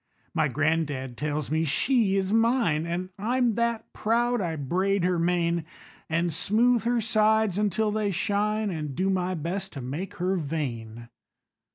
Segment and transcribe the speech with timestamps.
[0.33, 4.41] My gran'dad tells me she is mine, An' I'm that proud!
[4.41, 5.63] I braid her mane,
[6.09, 11.09] An' smooth her sides until they shine, An' do my best to make her vain.